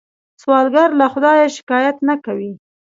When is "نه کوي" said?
2.07-2.51